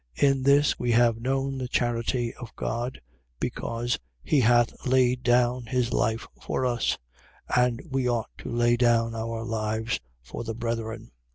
3:16. 0.17 0.31
In 0.31 0.41
this 0.41 0.79
we 0.79 0.91
have 0.93 1.21
known 1.21 1.59
the 1.59 1.67
charity 1.67 2.33
of 2.33 2.55
God, 2.55 3.01
because 3.39 3.99
he 4.23 4.39
hath 4.39 4.73
laid 4.87 5.21
down 5.21 5.67
his 5.67 5.93
life 5.93 6.25
for 6.41 6.65
us: 6.65 6.97
and 7.55 7.79
we 7.87 8.09
ought 8.09 8.31
to 8.39 8.49
lay 8.49 8.75
down 8.75 9.13
our 9.13 9.43
lives 9.45 9.99
for 10.23 10.43
the 10.43 10.55
brethren. 10.55 11.11